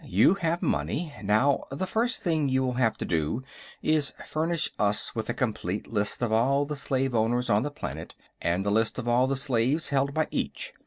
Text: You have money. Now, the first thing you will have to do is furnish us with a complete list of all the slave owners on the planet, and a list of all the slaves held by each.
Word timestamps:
You 0.03 0.33
have 0.33 0.63
money. 0.63 1.13
Now, 1.21 1.65
the 1.69 1.85
first 1.85 2.23
thing 2.23 2.49
you 2.49 2.63
will 2.63 2.73
have 2.73 2.97
to 2.97 3.05
do 3.05 3.43
is 3.83 4.15
furnish 4.25 4.71
us 4.79 5.13
with 5.13 5.29
a 5.29 5.33
complete 5.35 5.93
list 5.93 6.23
of 6.23 6.31
all 6.33 6.65
the 6.65 6.75
slave 6.75 7.13
owners 7.13 7.51
on 7.51 7.61
the 7.61 7.69
planet, 7.69 8.15
and 8.41 8.65
a 8.65 8.71
list 8.71 8.97
of 8.97 9.07
all 9.07 9.27
the 9.27 9.35
slaves 9.35 9.89
held 9.89 10.11
by 10.11 10.27
each. 10.31 10.73